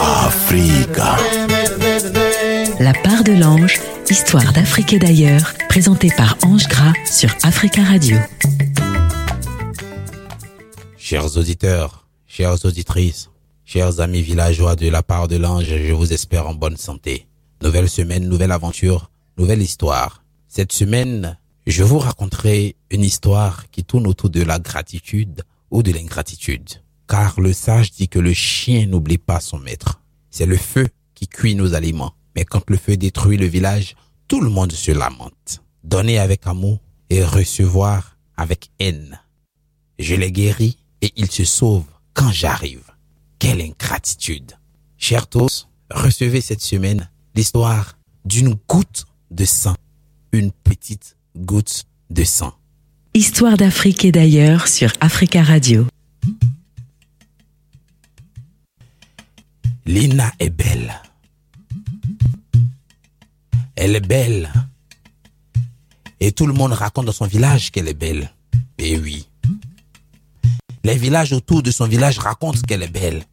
Africa. 0.00 1.16
La 2.80 2.92
part 2.92 3.24
de 3.24 3.32
l'ange, 3.32 3.80
histoire 4.10 4.52
d'Afrique 4.52 4.92
et 4.92 4.98
d'ailleurs, 4.98 5.54
présentée 5.68 6.10
par 6.16 6.36
Ange 6.44 6.68
Gras 6.68 6.92
sur 7.04 7.34
Africa 7.42 7.82
Radio. 7.82 8.16
Chers 10.96 11.36
auditeurs, 11.36 12.06
chères 12.26 12.64
auditrices, 12.64 13.30
chers 13.64 14.00
amis 14.00 14.22
villageois 14.22 14.76
de 14.76 14.88
la 14.88 15.02
part 15.02 15.28
de 15.28 15.36
l'ange, 15.36 15.64
je 15.64 15.92
vous 15.92 16.12
espère 16.12 16.48
en 16.48 16.54
bonne 16.54 16.76
santé. 16.76 17.26
Nouvelle 17.62 17.88
semaine, 17.88 18.28
nouvelle 18.28 18.52
aventure, 18.52 19.10
nouvelle 19.38 19.62
histoire. 19.62 20.22
Cette 20.48 20.72
semaine, 20.72 21.38
je 21.66 21.82
vous 21.82 21.98
raconterai 21.98 22.76
une 22.90 23.02
histoire 23.02 23.70
qui 23.70 23.84
tourne 23.84 24.06
autour 24.06 24.30
de 24.30 24.42
la 24.42 24.58
gratitude 24.58 25.42
ou 25.72 25.82
de 25.82 25.90
l'ingratitude. 25.90 26.68
Car 27.08 27.40
le 27.40 27.52
sage 27.52 27.90
dit 27.90 28.08
que 28.08 28.20
le 28.20 28.32
chien 28.32 28.86
n'oublie 28.86 29.18
pas 29.18 29.40
son 29.40 29.58
maître. 29.58 30.00
C'est 30.30 30.46
le 30.46 30.56
feu 30.56 30.86
qui 31.14 31.26
cuit 31.26 31.56
nos 31.56 31.74
aliments. 31.74 32.14
Mais 32.36 32.44
quand 32.44 32.70
le 32.70 32.76
feu 32.76 32.96
détruit 32.96 33.36
le 33.36 33.46
village, 33.46 33.96
tout 34.28 34.40
le 34.40 34.50
monde 34.50 34.72
se 34.72 34.92
lamente. 34.92 35.62
Donner 35.82 36.18
avec 36.18 36.46
amour 36.46 36.78
et 37.10 37.24
recevoir 37.24 38.16
avec 38.36 38.70
haine. 38.78 39.20
Je 39.98 40.14
les 40.14 40.30
guéris 40.30 40.78
et 41.00 41.12
ils 41.16 41.30
se 41.30 41.44
sauvent 41.44 41.84
quand 42.14 42.30
j'arrive. 42.30 42.84
Quelle 43.38 43.60
ingratitude. 43.60 44.52
Chers 44.96 45.26
tous, 45.26 45.68
recevez 45.90 46.40
cette 46.40 46.62
semaine 46.62 47.10
l'histoire 47.34 47.98
d'une 48.24 48.54
goutte 48.68 49.06
de 49.30 49.44
sang. 49.44 49.74
Une 50.32 50.52
petite 50.52 51.16
goutte 51.36 51.84
de 52.10 52.24
sang. 52.24 52.54
Histoire 53.14 53.58
d'Afrique 53.58 54.06
et 54.06 54.10
d'ailleurs 54.10 54.68
sur 54.68 54.90
Africa 55.00 55.42
Radio. 55.42 55.86
Lina 59.84 60.32
est 60.38 60.48
belle. 60.48 60.98
Elle 63.76 63.96
est 63.96 64.00
belle. 64.00 64.50
Et 66.20 66.32
tout 66.32 66.46
le 66.46 66.54
monde 66.54 66.72
raconte 66.72 67.04
dans 67.04 67.12
son 67.12 67.26
village 67.26 67.70
qu'elle 67.70 67.88
est 67.88 67.92
belle. 67.92 68.32
Et 68.78 68.98
oui. 68.98 69.28
Les 70.82 70.96
villages 70.96 71.34
autour 71.34 71.62
de 71.62 71.70
son 71.70 71.86
village 71.86 72.18
racontent 72.18 72.62
qu'elle 72.66 72.82
est 72.82 72.88
belle. 72.88 73.24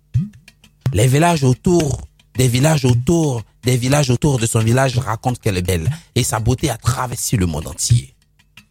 Les 0.92 1.08
villages 1.08 1.46
autour, 1.46 2.06
des 2.36 2.50
villages 2.50 2.84
autour, 2.84 3.44
des 3.64 3.78
villages 3.78 4.10
autour 4.10 4.40
de 4.40 4.46
son 4.46 4.60
village 4.60 4.98
racontent 4.98 5.40
qu'elle 5.42 5.58
est 5.58 5.62
belle. 5.62 5.90
Et 6.16 6.26
sa 6.26 6.42
beauté 6.42 6.70
a 6.70 6.76
traversé 6.76 7.38
le 7.38 7.46
monde 7.46 7.68
entier. 7.68 8.14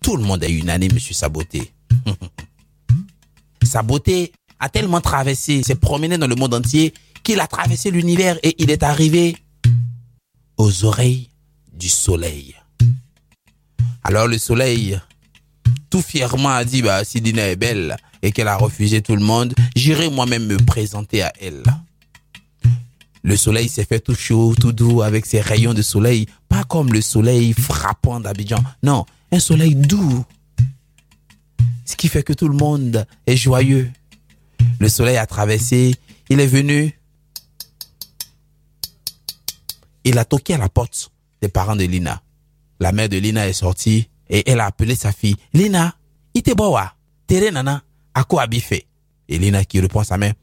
Tout 0.02 0.16
le 0.16 0.24
monde 0.24 0.42
est 0.44 0.52
unanime 0.52 0.98
sur 0.98 1.14
sa 1.14 1.28
beauté. 1.28 1.72
sa 3.62 3.82
beauté 3.82 4.32
a 4.60 4.68
tellement 4.68 5.00
traversé, 5.00 5.62
s'est 5.62 5.74
promené 5.74 6.18
dans 6.18 6.26
le 6.26 6.34
monde 6.34 6.54
entier 6.54 6.94
qu'il 7.22 7.40
a 7.40 7.46
traversé 7.46 7.90
l'univers 7.90 8.38
et 8.42 8.54
il 8.58 8.70
est 8.70 8.82
arrivé 8.82 9.36
aux 10.56 10.84
oreilles 10.84 11.28
du 11.72 11.88
soleil. 11.88 12.54
Alors 14.02 14.26
le 14.26 14.38
soleil, 14.38 14.98
tout 15.90 16.02
fièrement 16.02 16.50
a 16.50 16.64
dit, 16.64 16.82
bah, 16.82 17.04
si 17.04 17.20
Dina 17.20 17.48
est 17.48 17.56
belle 17.56 17.96
et 18.22 18.32
qu'elle 18.32 18.48
a 18.48 18.56
refusé 18.56 19.02
tout 19.02 19.14
le 19.14 19.22
monde, 19.22 19.54
j'irai 19.76 20.08
moi-même 20.10 20.46
me 20.46 20.56
présenter 20.56 21.22
à 21.22 21.32
elle. 21.40 21.62
Le 23.22 23.36
soleil 23.36 23.68
s'est 23.68 23.84
fait 23.84 24.00
tout 24.00 24.14
chaud, 24.14 24.54
tout 24.58 24.72
doux 24.72 25.02
avec 25.02 25.26
ses 25.26 25.40
rayons 25.40 25.74
de 25.74 25.82
soleil, 25.82 26.26
pas 26.48 26.64
comme 26.64 26.92
le 26.92 27.00
soleil 27.00 27.52
frappant 27.52 28.20
d'Abidjan. 28.20 28.62
Non, 28.82 29.04
un 29.30 29.38
soleil 29.38 29.74
doux. 29.74 30.24
Ce 31.84 31.96
qui 31.96 32.08
fait 32.08 32.22
que 32.22 32.32
tout 32.32 32.48
le 32.48 32.56
monde 32.56 33.06
est 33.26 33.36
joyeux. 33.36 33.90
Le 34.80 34.88
soleil 34.88 35.16
a 35.16 35.26
traversé, 35.26 35.94
il 36.28 36.40
est 36.40 36.46
venu. 36.46 36.98
Il 40.04 40.18
a 40.18 40.24
toqué 40.24 40.54
à 40.54 40.58
la 40.58 40.68
porte 40.68 41.10
des 41.40 41.48
parents 41.48 41.76
de 41.76 41.84
Lina. 41.84 42.22
La 42.80 42.92
mère 42.92 43.08
de 43.08 43.18
Lina 43.18 43.48
est 43.48 43.52
sortie 43.52 44.08
et 44.28 44.48
elle 44.50 44.60
a 44.60 44.66
appelé 44.66 44.94
sa 44.94 45.12
fille. 45.12 45.36
Lina, 45.52 45.94
ite 46.34 46.54
bowa, 46.54 46.94
tere 47.26 47.50
nana, 47.50 47.82
ako 48.14 48.38
abifé. 48.38 48.86
Et 49.28 49.38
Lina 49.38 49.64
qui 49.64 49.80
répond 49.80 50.00
à 50.00 50.04
sa 50.04 50.16
mère, 50.16 50.34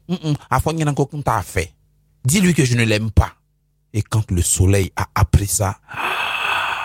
t'a 1.24 1.42
fait? 1.42 1.74
Dis-lui 2.24 2.54
que 2.54 2.64
je 2.64 2.76
ne 2.76 2.84
l'aime 2.84 3.10
pas. 3.10 3.32
Et 3.92 4.02
quand 4.02 4.30
le 4.30 4.42
soleil 4.42 4.92
a 4.96 5.08
appris 5.14 5.46
ça, 5.46 5.80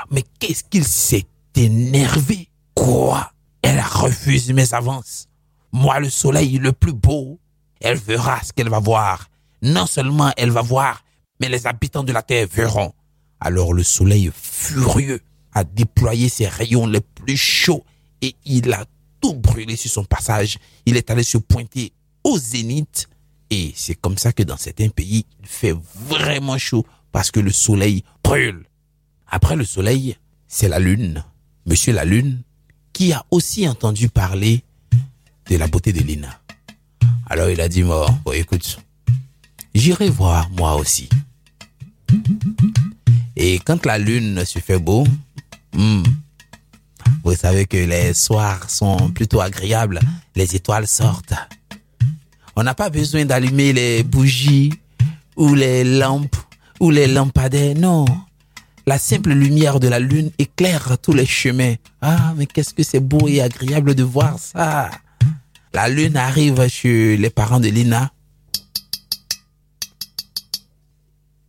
mais 0.10 0.24
qu'est-ce 0.40 0.64
qu'il 0.64 0.84
s'est 0.84 1.26
énervé. 1.56 2.50
Quoi 2.76 3.32
Elle 3.62 3.80
a 3.80 3.88
refusé 3.88 4.54
mes 4.54 4.74
avances. 4.74 5.28
Moi, 5.72 6.00
le 6.00 6.10
soleil 6.10 6.58
le 6.58 6.72
plus 6.74 6.94
beau. 6.94 7.40
Elle 7.80 7.98
verra 7.98 8.42
ce 8.44 8.54
qu'elle 8.54 8.70
va 8.70 8.80
voir. 8.80 9.28
Non 9.62 9.86
seulement 9.86 10.32
elle 10.38 10.50
va 10.50 10.62
voir, 10.62 11.04
mais 11.40 11.50
les 11.50 11.68
habitants 11.68 12.04
de 12.04 12.12
la 12.12 12.24
terre 12.24 12.48
verront. 12.52 12.94
Alors 13.40 13.74
le 13.74 13.84
soleil 13.84 14.32
furieux 14.34 15.22
a 15.54 15.64
déployé 15.64 16.30
ses 16.30 16.48
rayons 16.48 16.88
les 16.88 17.02
plus 17.02 17.38
chauds 17.38 17.84
et 18.22 18.36
il 18.46 18.72
a 18.74 18.86
tout 19.20 19.34
brûlé 19.34 19.76
sur 19.76 19.92
son 19.92 20.04
passage. 20.04 20.58
Il 20.86 20.98
est 20.98 21.10
allé 21.12 21.24
se 21.24 21.38
pointer 21.38 21.94
au 22.24 22.38
zénith 22.38 23.08
et 23.52 23.74
c'est 23.76 23.96
comme 23.96 24.18
ça 24.18 24.32
que 24.32 24.44
dans 24.44 24.58
certains 24.58 24.90
pays, 24.90 25.26
il 25.40 25.48
fait 25.48 25.76
vraiment 25.96 26.58
chaud 26.58 26.86
parce 27.12 27.32
que 27.32 27.40
le 27.40 27.52
soleil 27.52 28.04
brûle. 28.24 28.66
Après 29.28 29.56
le 29.56 29.66
soleil, 29.66 30.16
c'est 30.48 30.70
la 30.70 30.80
lune. 30.80 31.24
Monsieur 31.66 31.94
la 31.94 32.06
lune, 32.06 32.42
qui 32.94 33.14
a 33.14 33.26
aussi 33.32 33.68
entendu 33.68 34.10
parler 34.10 34.64
de 35.50 35.58
la 35.58 35.68
beauté 35.68 35.94
de 35.94 36.02
Lina. 36.02 36.40
Alors 37.30 37.50
il 37.50 37.62
a 37.62 37.70
dit, 37.70 37.84
écoute, 38.34 38.80
j'irai 39.74 40.10
voir 40.10 40.50
moi 40.52 40.76
aussi. 40.76 41.10
Et 43.36 43.60
quand 43.60 43.86
la 43.86 43.98
lune 43.98 44.44
se 44.46 44.60
fait 44.60 44.80
beau, 44.80 45.06
hmm, 45.74 46.04
vous 47.24 47.36
savez 47.36 47.66
que 47.66 47.78
les 47.78 48.14
soirs 48.14 48.70
sont 48.70 49.10
plutôt 49.12 49.42
agréables, 49.42 50.00
les 50.36 50.56
étoiles 50.56 50.88
sortent. 50.88 51.34
On 52.56 52.64
n'a 52.64 52.76
pas 52.76 52.90
besoin 52.90 53.26
d'allumer 53.26 53.72
les 53.74 54.04
bougies 54.04 54.74
ou 55.38 55.56
les 55.56 55.84
lampes 55.84 56.36
ou 56.80 56.90
les 56.90 57.08
lampadaires, 57.08 57.78
non. 57.78 58.06
La 58.88 58.98
simple 58.98 59.32
lumière 59.32 59.80
de 59.80 59.88
la 59.88 60.00
lune 60.00 60.32
éclaire 60.40 60.98
tous 60.98 61.14
les 61.14 61.26
chemins. 61.26 61.76
Ah, 62.02 62.34
mais 62.36 62.46
qu'est-ce 62.46 62.74
que 62.74 62.84
c'est 62.84 63.00
beau 63.00 63.28
et 63.28 63.42
agréable 63.42 63.96
de 63.96 64.04
voir 64.04 64.40
ça. 64.40 64.90
La 65.74 65.88
lune 65.88 66.18
arrive 66.18 66.68
chez 66.68 67.16
les 67.16 67.30
parents 67.30 67.60
de 67.60 67.70
Lina. 67.70 68.12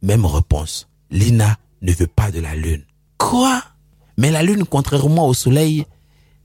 Même 0.03 0.27
réponse. 0.27 0.89
Lina 1.11 1.57
ne 1.81 1.93
veut 1.93 2.07
pas 2.07 2.31
de 2.31 2.41
la 2.41 2.55
lune. 2.55 2.85
Quoi? 3.19 3.63
Mais 4.19 4.31
la 4.31 4.43
lune, 4.43 4.65
contrairement 4.65 5.27
au 5.27 5.35
soleil, 5.35 5.87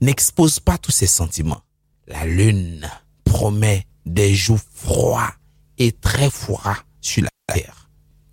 n'expose 0.01 0.59
pas 0.59 0.77
tous 0.77 0.91
ses 0.91 1.07
sentiments. 1.07 1.61
La 2.07 2.25
lune 2.25 2.87
promet 3.25 3.85
des 4.05 4.33
jours 4.33 4.59
froids 4.73 5.33
et 5.77 5.91
très 5.91 6.29
froids 6.29 6.77
sur 7.01 7.23
la 7.23 7.29
terre. 7.53 7.89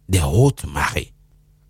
Des 0.09 0.21
hautes 0.21 0.65
marées. 0.67 1.14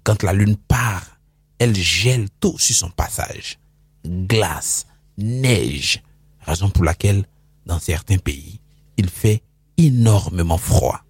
Quand 0.04 0.22
la 0.22 0.34
lune 0.34 0.56
part, 0.56 1.18
elle 1.58 1.74
gèle 1.74 2.28
tout 2.38 2.58
sur 2.58 2.76
son 2.76 2.90
passage. 2.90 3.58
Glace, 4.06 4.86
neige. 5.16 6.02
Raison 6.40 6.68
pour 6.68 6.84
laquelle, 6.84 7.24
dans 7.64 7.78
certains 7.78 8.18
pays, 8.18 8.60
il 8.98 9.08
fait 9.08 9.42
énormément 9.78 10.58
froid. 10.58 11.00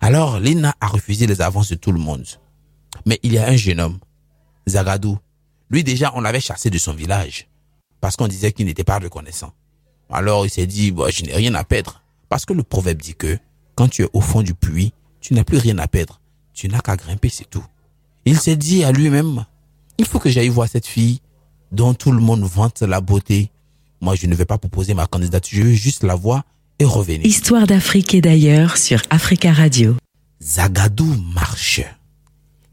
Alors, 0.00 0.38
Lina 0.38 0.74
a 0.80 0.86
refusé 0.86 1.26
les 1.26 1.40
avances 1.40 1.70
de 1.70 1.74
tout 1.74 1.90
le 1.90 1.98
monde. 1.98 2.26
Mais 3.04 3.18
il 3.24 3.32
y 3.32 3.38
a 3.38 3.48
un 3.48 3.56
jeune 3.56 3.80
homme, 3.80 3.98
Zagadou. 4.68 5.18
Lui 5.68 5.82
déjà, 5.82 6.12
on 6.14 6.20
l'avait 6.20 6.40
chassé 6.40 6.70
de 6.70 6.78
son 6.78 6.94
village. 6.94 7.48
Parce 8.00 8.14
qu'on 8.14 8.28
disait 8.28 8.52
qu'il 8.52 8.66
n'était 8.66 8.84
pas 8.84 9.00
reconnaissant. 9.00 9.52
Alors 10.08 10.46
il 10.46 10.50
s'est 10.50 10.66
dit, 10.66 10.94
je 11.10 11.24
n'ai 11.24 11.34
rien 11.34 11.54
à 11.54 11.64
perdre. 11.64 12.02
Parce 12.28 12.44
que 12.44 12.52
le 12.52 12.62
proverbe 12.62 12.98
dit 12.98 13.16
que 13.16 13.38
quand 13.74 13.88
tu 13.88 14.02
es 14.02 14.08
au 14.12 14.20
fond 14.20 14.42
du 14.42 14.54
puits, 14.54 14.92
tu 15.20 15.34
n'as 15.34 15.42
plus 15.42 15.58
rien 15.58 15.78
à 15.78 15.88
perdre. 15.88 16.20
Tu 16.52 16.68
n'as 16.68 16.80
qu'à 16.80 16.96
grimper, 16.96 17.28
c'est 17.28 17.50
tout. 17.50 17.64
Il 18.26 18.40
s'est 18.40 18.56
dit 18.56 18.82
à 18.82 18.90
lui-même, 18.90 19.46
il 19.98 20.04
faut 20.04 20.18
que 20.18 20.28
j'aille 20.28 20.48
voir 20.48 20.68
cette 20.68 20.86
fille 20.86 21.20
dont 21.70 21.94
tout 21.94 22.10
le 22.10 22.20
monde 22.20 22.42
vante 22.42 22.82
la 22.82 23.00
beauté. 23.00 23.50
Moi, 24.00 24.16
je 24.16 24.26
ne 24.26 24.34
vais 24.34 24.44
pas 24.44 24.58
proposer 24.58 24.94
ma 24.94 25.06
candidature, 25.06 25.62
je 25.62 25.68
veux 25.68 25.74
juste 25.74 26.02
la 26.02 26.16
voir 26.16 26.42
et 26.80 26.84
revenir. 26.84 27.24
Histoire 27.24 27.68
d'Afrique 27.68 28.14
et 28.14 28.20
d'ailleurs 28.20 28.78
sur 28.78 29.00
Africa 29.10 29.52
Radio. 29.52 29.96
Zagadou 30.42 31.06
marche. 31.34 31.82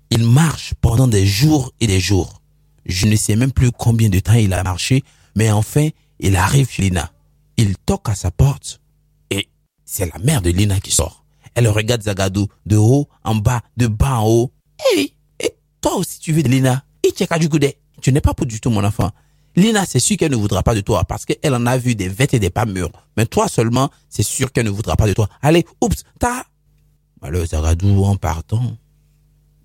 Il 0.09 0.25
marche 0.25 0.73
pendant 0.81 1.07
des 1.07 1.25
jours 1.25 1.71
et 1.79 1.85
des 1.85 1.99
jours. 1.99 2.41
Je 2.87 3.05
ne 3.05 3.15
sais 3.15 3.35
même 3.35 3.51
plus 3.51 3.71
combien 3.71 4.09
de 4.09 4.19
temps 4.19 4.33
il 4.33 4.53
a 4.53 4.63
marché, 4.63 5.03
mais 5.35 5.51
enfin, 5.51 5.89
il 6.19 6.35
arrive 6.35 6.69
chez 6.69 6.81
Lina. 6.81 7.11
Il 7.57 7.77
toque 7.77 8.09
à 8.09 8.15
sa 8.15 8.31
porte 8.31 8.81
et 9.29 9.47
c'est 9.85 10.11
la 10.11 10.19
mère 10.19 10.41
de 10.41 10.49
Lina 10.49 10.79
qui 10.79 10.91
sort. 10.91 11.23
Elle 11.53 11.67
regarde 11.67 12.01
Zagadou 12.01 12.47
de 12.65 12.77
haut 12.77 13.07
en 13.23 13.35
bas, 13.35 13.61
de 13.77 13.85
bas 13.85 14.17
en 14.17 14.27
haut. 14.27 14.51
Hey, 14.79 15.13
toi 15.83 15.97
aussi 15.97 16.19
tu 16.19 16.31
veux 16.31 16.41
de 16.41 16.49
Lina 16.49 16.83
Tu 18.01 18.11
n'es 18.11 18.21
pas 18.21 18.33
pour 18.33 18.47
du 18.47 18.59
tout 18.59 18.71
mon 18.71 18.83
enfant. 18.83 19.11
Lina, 19.55 19.85
c'est 19.85 19.99
sûr 19.99 20.17
qu'elle 20.17 20.31
ne 20.31 20.35
voudra 20.37 20.63
pas 20.63 20.73
de 20.73 20.81
toi 20.81 21.03
parce 21.03 21.25
qu'elle 21.25 21.53
en 21.53 21.65
a 21.67 21.77
vu 21.77 21.93
des 21.93 22.07
vêtements 22.07 22.37
et 22.37 22.39
des 22.39 22.49
pas 22.49 22.65
mûrs. 22.65 22.89
Mais 23.15 23.27
toi 23.27 23.47
seulement, 23.47 23.89
c'est 24.09 24.23
sûr 24.23 24.51
qu'elle 24.51 24.65
ne 24.65 24.71
voudra 24.71 24.95
pas 24.95 25.07
de 25.07 25.13
toi. 25.13 25.29
Allez, 25.41 25.65
oups, 25.79 26.03
ta. 26.17 26.45
Alors, 27.21 27.45
Zagadou, 27.45 28.03
en 28.03 28.15
partant. 28.15 28.63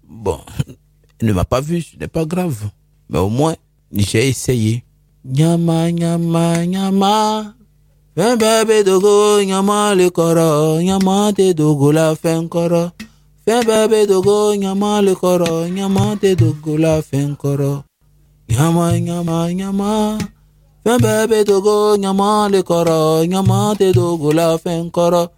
Bon, 0.06 0.40
elle 1.18 1.28
ne 1.28 1.32
m'a 1.32 1.44
pas 1.44 1.60
vu, 1.60 1.80
ce 1.80 1.96
n'est 1.96 2.08
pas 2.08 2.26
grave. 2.26 2.68
Mais 3.08 3.18
au 3.18 3.30
moins, 3.30 3.56
j'ai 3.92 4.28
essayé. 4.28 4.84
Nyama, 5.24 5.90
nyama, 5.90 6.66
nyama. 6.66 7.54
Fais 8.16 8.36
bébé 8.36 8.84
dogo, 8.84 9.42
nyama 9.42 9.94
le 9.94 10.10
koro, 10.10 10.80
nyama 10.82 11.32
te 11.32 11.52
dogo 11.52 11.92
la 11.92 12.16
fin. 12.16 12.46
Bébé 13.48 14.06
dogo, 14.06 14.54
nyama 14.54 15.00
le 15.00 15.14
koro, 15.14 15.66
nyama 15.68 16.16
te 16.20 16.34
dogo 16.36 16.76
la 16.76 17.00
fin 17.00 17.34
koro. 17.34 17.82
Nyama, 18.50 19.00
nyama, 19.00 19.50
nyama. 19.54 20.18
Fais 20.84 20.98
bébé 20.98 21.44
dogo, 21.44 21.96
nyama 21.96 22.50
le 22.50 22.62
koro, 22.62 23.24
nyama 23.24 23.74
te 23.78 23.90
dogo 23.90 24.32
la 24.32 24.58
fin 24.58 24.90
koro. 24.90 25.28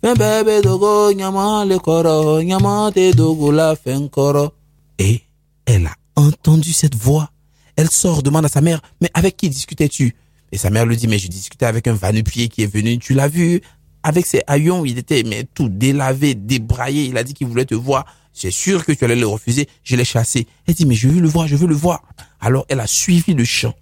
Fais 0.00 0.14
bébé 0.14 0.62
dogo, 0.62 1.12
nyama 1.12 1.64
le 1.64 1.80
koro, 1.80 2.40
nyama 2.40 2.92
te 2.94 3.12
dogo 3.12 3.50
la 3.50 3.74
fin 3.74 4.06
koro. 4.06 4.52
Et 5.00 5.22
elle 5.66 5.88
a 5.88 5.94
entendu 6.14 6.72
cette 6.72 6.94
voix. 6.94 7.30
Elle 7.74 7.90
sort, 7.90 8.22
demande 8.22 8.44
à 8.44 8.48
sa 8.48 8.60
mère, 8.60 8.80
mais 9.00 9.10
avec 9.12 9.36
qui 9.36 9.50
discutais-tu? 9.50 10.14
Et 10.52 10.56
sa 10.56 10.70
mère 10.70 10.86
lui 10.86 10.96
dit, 10.96 11.08
mais 11.08 11.18
je 11.18 11.26
discutais 11.26 11.66
avec 11.66 11.88
un 11.88 11.94
vanupier 11.94 12.46
qui 12.46 12.62
est 12.62 12.72
venu, 12.72 12.96
tu 13.00 13.12
l'as 13.12 13.26
vu? 13.26 13.60
Avec 14.06 14.24
ses 14.24 14.42
haillons, 14.46 14.84
il 14.84 14.98
était 14.98 15.24
mais 15.24 15.48
tout 15.52 15.68
délavé, 15.68 16.36
débraillé, 16.36 17.06
il 17.06 17.18
a 17.18 17.24
dit 17.24 17.34
qu'il 17.34 17.48
voulait 17.48 17.64
te 17.64 17.74
voir. 17.74 18.06
C'est 18.32 18.52
sûr 18.52 18.84
que 18.84 18.92
tu 18.92 19.04
allais 19.04 19.16
le 19.16 19.26
refuser, 19.26 19.68
je 19.82 19.96
l'ai 19.96 20.04
chassé. 20.04 20.46
Elle 20.64 20.74
dit, 20.74 20.86
mais 20.86 20.94
je 20.94 21.08
veux 21.08 21.20
le 21.20 21.26
voir, 21.26 21.48
je 21.48 21.56
veux 21.56 21.66
le 21.66 21.74
voir. 21.74 22.04
Alors 22.38 22.64
elle 22.68 22.78
a 22.78 22.86
suivi 22.86 23.34
le 23.34 23.44
champ. 23.44 23.74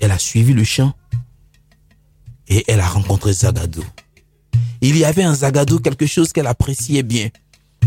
Elle 0.00 0.10
a 0.10 0.18
suivi 0.18 0.52
le 0.52 0.64
champ 0.64 0.92
et 2.46 2.62
elle 2.68 2.80
a 2.80 2.86
rencontré 2.86 3.32
Zagado. 3.32 3.82
Il 4.82 4.98
y 4.98 5.04
avait 5.06 5.22
un 5.22 5.34
Zagado, 5.34 5.78
quelque 5.78 6.04
chose 6.04 6.30
qu'elle 6.34 6.46
appréciait 6.46 7.02
bien. 7.02 7.30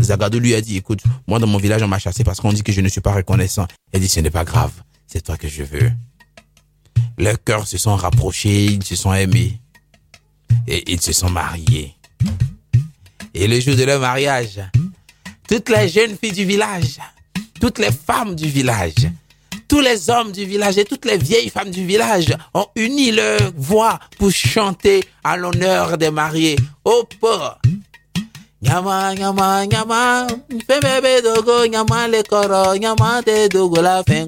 Zagado 0.00 0.40
lui 0.40 0.56
a 0.56 0.60
dit, 0.60 0.78
écoute, 0.78 1.04
moi 1.28 1.38
dans 1.38 1.46
mon 1.46 1.58
village 1.58 1.84
on 1.84 1.88
m'a 1.88 2.00
chassé 2.00 2.24
parce 2.24 2.40
qu'on 2.40 2.52
dit 2.52 2.64
que 2.64 2.72
je 2.72 2.80
ne 2.80 2.88
suis 2.88 3.00
pas 3.00 3.12
reconnaissant. 3.12 3.68
Elle 3.92 4.00
dit, 4.00 4.08
ce 4.08 4.18
n'est 4.18 4.30
pas 4.30 4.44
grave, 4.44 4.72
c'est 5.06 5.20
toi 5.20 5.36
que 5.36 5.46
je 5.46 5.62
veux. 5.62 5.92
Leurs 7.18 7.40
cœurs 7.44 7.68
se 7.68 7.78
sont 7.78 7.94
rapprochés, 7.94 8.64
ils 8.64 8.82
se 8.82 8.96
sont 8.96 9.14
aimés. 9.14 9.61
Et 10.66 10.92
ils 10.92 11.00
se 11.00 11.12
sont 11.12 11.30
mariés. 11.30 11.94
Et 13.34 13.46
le 13.46 13.60
jour 13.60 13.76
de 13.76 13.84
leur 13.84 14.00
mariage, 14.00 14.60
toutes 15.48 15.68
les 15.68 15.88
jeunes 15.88 16.16
filles 16.16 16.32
du 16.32 16.44
village, 16.44 16.98
toutes 17.60 17.78
les 17.78 17.92
femmes 17.92 18.34
du 18.34 18.48
village, 18.48 19.08
tous 19.68 19.80
les 19.80 20.10
hommes 20.10 20.32
du 20.32 20.44
village 20.44 20.76
et 20.76 20.84
toutes 20.84 21.06
les 21.06 21.16
vieilles 21.16 21.48
femmes 21.48 21.70
du 21.70 21.86
village 21.86 22.36
ont 22.52 22.66
uni 22.76 23.10
leur 23.10 23.40
voix 23.56 23.98
pour 24.18 24.30
chanter 24.30 25.02
à 25.24 25.36
l'honneur 25.36 25.96
des 25.96 26.10
mariés. 26.10 26.56
Oh, 26.84 27.04
pas. 27.20 27.58
Nyama, 28.60 29.14
nyama, 29.14 29.66
nyama, 29.66 30.26
bébé 30.68 31.20
dogo, 31.22 31.66
nyama 31.66 32.06
le 32.06 32.22
koro, 32.22 32.76
nyama 32.76 33.20
te 33.22 33.48
dogo 33.48 33.82
la 33.82 34.04
fin 34.04 34.26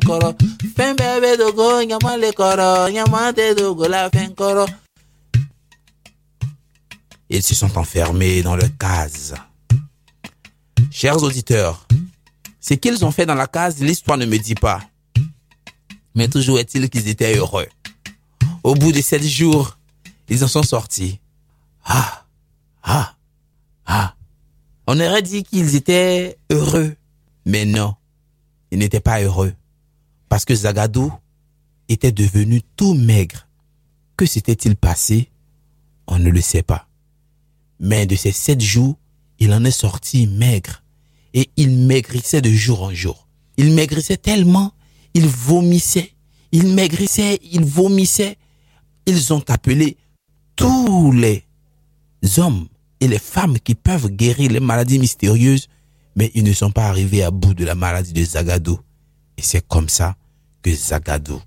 bébé 0.95 1.37
dogo, 1.37 1.83
nyama 1.85 2.17
le 2.17 2.33
koro, 2.33 2.89
nyama 2.91 3.33
te 3.33 3.55
dogo 3.55 3.87
la 3.87 4.11
fin. 4.11 4.29
Ils 7.35 7.43
se 7.43 7.57
sont 7.57 7.77
enfermés 7.77 8.45
dans 8.45 8.55
leur 8.55 8.71
case. 8.79 9.35
Chers 10.93 11.21
auditeurs, 11.21 11.85
ce 12.61 12.75
qu'ils 12.75 13.05
ont 13.05 13.11
fait 13.11 13.27
dans 13.27 13.35
la 13.35 13.49
case, 13.49 13.81
l'histoire 13.81 14.17
ne 14.17 14.25
me 14.25 14.39
dit 14.39 14.55
pas. 14.55 14.81
Mais 16.15 16.29
toujours 16.29 16.61
est-il 16.61 16.89
qu'ils 16.89 17.09
étaient 17.09 17.37
heureux. 17.37 17.67
Au 18.63 18.77
bout 18.77 18.93
de 18.93 19.01
sept 19.01 19.25
jours, 19.25 19.77
ils 20.29 20.45
en 20.45 20.47
sont 20.47 20.63
sortis. 20.63 21.19
Ah, 21.85 22.25
ah, 22.85 23.17
ah. 23.87 24.15
On 24.87 25.01
aurait 25.01 25.23
dit 25.23 25.43
qu'ils 25.43 25.75
étaient 25.75 26.39
heureux. 26.53 26.95
Mais 27.47 27.65
non, 27.65 27.97
ils 28.71 28.79
n'étaient 28.79 29.01
pas 29.01 29.21
heureux. 29.21 29.55
Parce 30.29 30.45
que 30.45 30.55
Zagadou 30.55 31.13
était 31.89 32.13
devenu 32.13 32.63
tout 32.77 32.95
maigre. 32.95 33.49
Que 34.17 34.25
s'était-il 34.25 34.77
passé? 34.77 35.33
On 36.07 36.21
ne 36.21 36.31
le 36.31 36.41
sait 36.41 36.63
pas. 36.63 36.87
Mais 37.85 38.07
de 38.07 38.17
ces 38.17 38.33
sept 38.33 38.63
jours, 38.63 38.97
il 39.39 39.53
en 39.53 39.63
est 39.63 39.71
sorti 39.71 40.27
maigre. 40.27 40.83
Et 41.35 41.51
il 41.59 41.71
maigrissait 41.71 42.41
de 42.41 42.49
jour 42.49 42.83
en 42.83 42.95
jour. 42.95 43.29
Il 43.59 43.73
maigrissait 43.75 44.17
tellement, 44.17 44.73
il 45.13 45.27
vomissait. 45.27 46.13
Il 46.51 46.69
maigrissait, 46.69 47.39
il 47.53 47.63
vomissait. 47.65 48.39
Ils 49.07 49.35
ont 49.35 49.45
appelé 49.49 49.99
tous 50.57 51.13
les 51.13 51.45
hommes 52.39 52.69
et 53.01 53.09
les 53.09 53.19
femmes 53.19 53.59
qui 53.59 53.75
peuvent 53.75 54.09
guérir 54.09 54.51
les 54.51 54.61
maladies 54.61 54.99
mystérieuses, 54.99 55.69
mais 56.17 56.31
ils 56.35 56.45
ne 56.45 56.55
sont 56.55 56.71
pas 56.71 56.87
arrivés 56.87 57.23
à 57.23 57.31
bout 57.31 57.53
de 57.53 57.67
la 57.67 57.75
maladie 57.75 58.15
de 58.15 58.25
Zagadou. 58.25 58.79
Et 59.37 59.43
c'est 59.43 59.67
comme 59.69 59.91
ça 59.91 60.17
que 60.63 60.73
Zagadou 60.73 61.39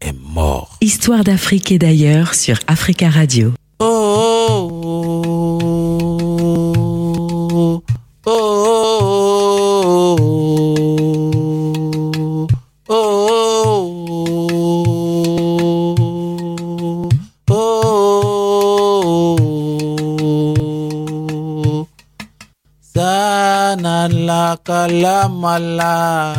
est 0.00 0.12
mort. 0.12 0.78
Histoire 0.82 1.24
d'Afrique 1.24 1.72
et 1.72 1.80
d'ailleurs 1.80 2.34
sur 2.34 2.60
Africa 2.68 3.10
Radio. 3.10 3.52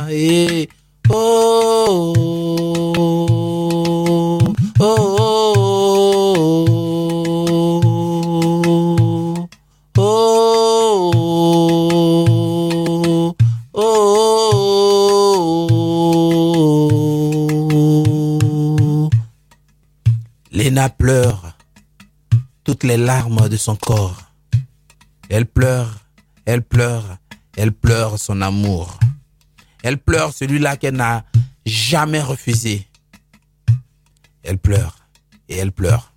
Eh, 0.10 0.68
oh, 1.10 2.14
oh, 4.80 4.80
oh. 4.80 5.22
Léna 20.52 20.90
pleure 20.90 21.56
toutes 22.64 22.84
les 22.84 22.98
larmes 22.98 23.48
de 23.50 23.58
son 23.58 23.76
corps. 23.76 24.22
Elle 25.30 25.46
pleure, 25.46 26.00
elle 26.46 26.62
pleure, 26.62 27.18
elle 27.58 27.72
pleure 27.72 28.20
son 28.20 28.42
amour. 28.42 29.00
Elle 29.84 29.98
pleure 29.98 30.34
celui-là 30.34 30.78
qu'elle 30.78 30.96
n'a 30.96 31.26
jamais 31.66 32.22
refusé. 32.22 32.88
Elle 34.44 34.58
pleure 34.58 35.08
et 35.50 35.58
elle 35.58 35.72
pleure. 35.72 36.14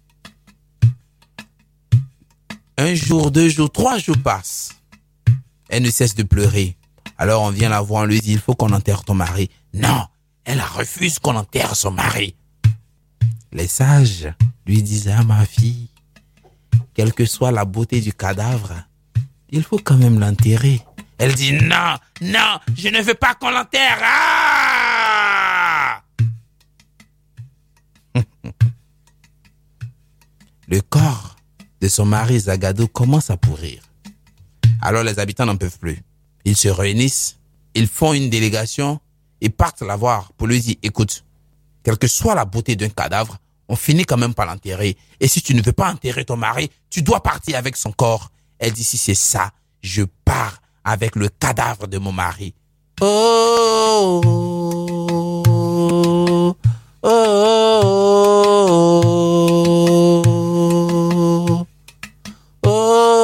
Un 2.77 2.95
jour, 2.95 3.31
deux 3.31 3.49
jours, 3.49 3.71
trois 3.71 3.99
jours 3.99 4.19
passent. 4.19 4.71
Elle 5.69 5.83
ne 5.83 5.91
cesse 5.91 6.15
de 6.15 6.23
pleurer. 6.23 6.77
Alors 7.19 7.43
on 7.43 7.51
vient 7.51 7.69
la 7.69 7.81
voir, 7.81 8.03
on 8.03 8.07
lui 8.07 8.21
dit, 8.21 8.33
il 8.33 8.41
faut 8.41 8.55
qu'on 8.55 8.73
enterre 8.73 9.05
ton 9.05 9.15
mari. 9.15 9.51
Non, 9.73 10.07
elle 10.45 10.61
refuse 10.61 11.19
qu'on 11.19 11.37
enterre 11.37 11.77
son 11.77 11.93
mari. 11.93 12.35
Les 13.53 13.69
sages 13.69 14.33
lui 14.67 14.83
disent, 14.83 15.09
ah 15.09 15.23
ma 15.23 15.47
fille, 15.47 15.89
quelle 16.95 17.13
que 17.13 17.25
soit 17.25 17.53
la 17.53 17.65
beauté 17.65 18.01
du 18.01 18.13
cadavre, 18.13 18.75
il 19.51 19.63
faut 19.63 19.79
quand 19.79 19.97
même 19.97 20.19
l'enterrer. 20.19 20.83
Elle 21.19 21.35
dit, 21.35 21.53
non, 21.53 21.97
non, 22.21 22.59
je 22.77 22.89
ne 22.89 23.01
veux 23.01 23.15
pas 23.15 23.35
qu'on 23.35 23.51
l'enterre. 23.51 23.99
Ah 24.03 26.03
Le 30.69 30.81
corps 30.81 31.37
de 31.81 31.89
son 31.89 32.07
mari 32.07 32.41
Zagadou 32.41 32.89
commence 32.89 33.31
à 33.31 33.37
pourrir. 33.37 33.83
Alors 34.81 35.03
les 35.03 35.19
habitants 35.19 35.47
n'en 35.47 35.57
peuvent 35.57 35.79
plus. 35.79 36.03
Ils 36.45 36.57
se 36.57 36.69
réunissent, 36.69 37.39
ils 37.75 37.87
font 37.87 38.13
une 38.13 38.31
délégation 38.31 39.01
et 39.41 39.51
partent 39.51 39.83
la 39.83 39.97
voir 39.97 40.33
pour 40.33 40.47
lui 40.47 40.61
dire, 40.61 40.77
écoute, 40.83 41.25
quelle 41.83 41.99
que 41.99 42.09
soit 42.09 42.35
la 42.35 42.45
beauté 42.45 42.77
d'un 42.77 42.89
cadavre, 42.89 43.39
on 43.69 43.77
finit 43.77 44.05
quand 44.05 44.17
même 44.17 44.35
par 44.35 44.47
l'enterrer. 44.47 44.97
Et 45.21 45.29
si 45.29 45.43
tu 45.43 45.55
ne 45.55 45.63
veux 45.63 45.73
pas 45.73 45.93
enterrer 45.93 46.25
ton 46.25 46.37
mari, 46.37 46.71
tu 46.91 47.03
dois 47.03 47.23
partir 47.23 47.57
avec 47.57 47.77
son 47.77 47.93
corps. 47.93 48.31
Elle 48.59 48.73
dit, 48.73 48.85
si 48.85 48.99
c'est 48.99 49.15
ça, 49.15 49.53
je 49.83 50.03
pars 50.25 50.61
avec 50.85 51.17
le 51.17 51.29
cadavre 51.29 51.87
de 51.87 51.99
mon 51.99 52.13
mari. 52.13 52.55
Oh, 53.01 54.21
oh, 54.25 55.43
oh, 55.43 56.57
oh, 57.03 57.05
oh, 62.63 62.63
oh. 62.63 63.15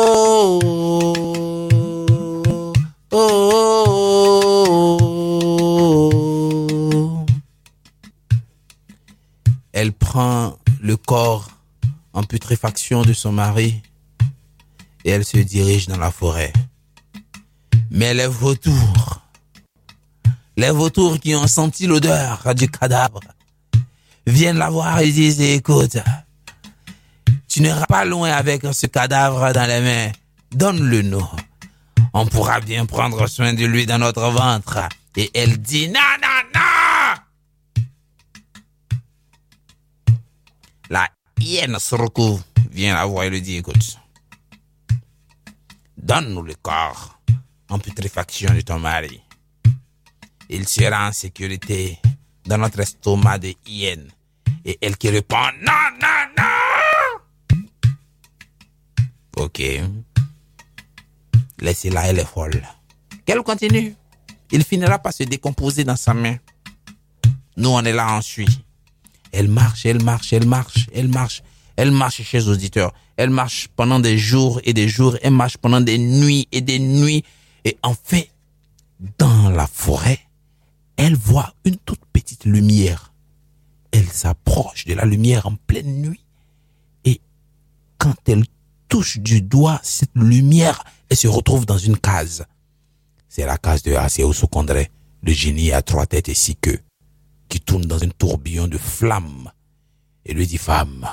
putréfaction 12.31 13.02
de 13.02 13.12
son 13.12 13.33
mari 13.33 13.83
et 15.05 15.11
elle 15.11 15.25
se 15.25 15.38
dirige 15.38 15.88
dans 15.88 15.99
la 15.99 16.12
forêt. 16.12 16.52
Mais 17.90 18.14
les 18.14 18.28
vautours, 18.28 19.20
les 20.56 20.70
vautours 20.70 21.18
qui 21.18 21.35
ont 21.35 21.49
senti 21.49 21.87
l'odeur 21.87 22.54
du 22.54 22.70
cadavre, 22.70 23.20
viennent 24.26 24.59
la 24.59 24.70
voir 24.70 25.00
et 25.00 25.11
disent, 25.11 25.40
écoute, 25.40 25.99
tu 27.49 27.62
n'iras 27.62 27.87
pas 27.87 28.04
loin 28.04 28.30
avec 28.30 28.62
ce 28.73 28.87
cadavre 28.87 29.52
dans 29.52 29.66
les 29.66 29.80
mains. 29.80 30.12
Donne-le 30.52 31.02
nous. 31.02 31.28
On 32.12 32.26
pourra 32.26 32.61
bien 32.61 32.87
prendre 32.87 33.26
soin 33.26 33.54
de 33.54 33.64
lui 33.64 33.87
dans 33.87 33.99
notre 33.99 34.30
ventre. 34.30 34.88
Et 35.16 35.30
elle 35.35 35.59
dit, 35.59 35.88
non, 35.88 36.00
non, 36.23 36.28
non! 36.54 37.80
La 40.90 41.09
hyène 41.40 41.76
recouvre, 41.92 42.44
vient 42.70 42.94
la 42.94 43.04
voir 43.06 43.25
et 43.25 43.30
lui 43.30 43.42
dit, 43.42 43.56
écoute, 43.56 43.99
donne-nous 45.97 46.42
le 46.42 46.54
corps 46.54 47.20
en 47.71 47.79
putréfaction 47.79 48.53
de 48.53 48.61
ton 48.61 48.79
mari. 48.79 49.21
Il 50.49 50.69
sera 50.69 51.09
en 51.09 51.12
sécurité 51.12 51.99
dans 52.45 52.59
notre 52.59 52.81
estomac 52.81 53.39
de 53.39 53.55
hyène. 53.67 54.11
Et 54.65 54.77
elle 54.83 54.97
qui 54.97 55.09
répond, 55.09 55.37
non, 55.62 55.73
non, 56.03 56.27
non! 56.37 57.61
Ok. 59.37 59.62
Laissez-la, 61.61 62.09
elle 62.09 62.19
est 62.19 62.25
folle. 62.25 62.62
Qu'elle 63.25 63.43
continue. 63.43 63.95
Il 64.50 64.65
finira 64.65 64.99
par 64.99 65.12
se 65.12 65.23
décomposer 65.23 65.85
dans 65.85 65.97
sa 65.97 66.12
main. 66.12 66.37
Nous, 67.57 67.69
on 67.69 67.85
est 67.85 67.93
là, 67.93 68.17
on 68.17 68.21
suit. 68.21 68.65
Elle 69.33 69.49
marche, 69.49 69.87
elle 69.87 70.03
marche, 70.03 70.33
elle 70.33 70.47
marche, 70.47 70.89
elle 70.93 71.09
marche. 71.09 71.43
Elle 71.77 71.93
marche 71.93 72.23
chez 72.23 72.39
les 72.39 72.49
auditeurs. 72.49 72.93
Elle 73.17 73.31
marche 73.31 73.69
pendant 73.77 74.00
des 74.00 74.19
jours 74.19 74.61
et 74.65 74.73
des 74.73 74.89
jours. 74.89 75.17
Elle 75.23 75.33
marche 75.33 75.57
pendant 75.57 75.81
des 75.81 75.99
nuits 75.99 76.49
et 76.53 76.61
des 76.61 76.79
nuits. 76.79 77.25
Et 77.64 77.76
en 77.83 77.95
fait, 77.95 78.31
dans 79.19 79.50
la 79.50 79.67
forêt, 79.67 80.21
elle 80.97 81.17
voit 81.17 81.55
une 81.64 81.76
toute 81.76 82.05
petite 82.12 82.45
lumière. 82.45 83.12
Elle 83.93 84.09
s'approche 84.09 84.85
de 84.85 84.95
la 84.95 85.05
lumière 85.05 85.47
en 85.47 85.57
pleine 85.57 86.02
nuit. 86.02 86.25
Et 87.05 87.21
quand 87.99 88.17
elle 88.29 88.45
touche 88.88 89.19
du 89.19 89.43
doigt 89.43 89.81
cette 89.83 90.14
lumière, 90.14 90.85
elle 91.09 91.17
se 91.17 91.29
retrouve 91.29 91.67
dans 91.67 91.79
une 91.79 91.97
case. 91.97 92.45
C'est 93.29 93.47
la 93.47 93.59
case 93.59 93.83
de 93.83 93.95
Aseo 93.95 94.33
Sokondre, 94.33 94.85
le 95.23 95.33
génie 95.33 95.73
à 95.73 95.83
trois 95.83 96.07
têtes 96.07 96.29
et 96.29 96.35
six 96.35 96.57
queues, 96.57 96.81
qui 97.49 97.61
tourne 97.61 97.85
dans 97.85 98.02
un 98.02 98.09
tourbillon 98.09 98.69
de 98.69 98.79
flammes 98.79 99.50
et 100.25 100.35
lui 100.35 100.47
dit 100.47 100.59
Femme, 100.59 101.09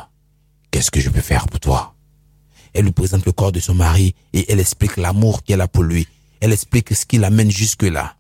qu'est-ce 0.72 0.92
que 0.92 1.00
je 1.00 1.10
peux 1.10 1.22
faire 1.22 1.48
pour 1.48 1.60
toi? 1.60 1.96
Elle 2.74 2.86
lui 2.86 2.92
présente 2.92 3.26
le 3.26 3.32
corps 3.32 3.52
de 3.52 3.60
son 3.60 3.74
mari 3.74 4.14
et 4.34 4.52
elle 4.52 4.60
explique 4.60 4.98
l'amour 4.98 5.44
qu'elle 5.44 5.62
a 5.62 5.68
pour 5.68 5.84
lui. 5.84 6.08
Elle 6.40 6.54
explique 6.54 6.96
ce 6.96 7.06
qui 7.06 7.18
l'amène 7.18 7.52
jusque-là. 7.52 8.16